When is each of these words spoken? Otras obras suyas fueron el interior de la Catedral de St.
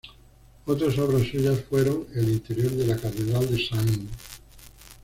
Otras 0.65 0.97
obras 0.97 1.27
suyas 1.27 1.59
fueron 1.69 2.07
el 2.15 2.27
interior 2.29 2.71
de 2.71 2.87
la 2.87 2.95
Catedral 2.97 3.47
de 3.47 3.55
St. 3.63 4.07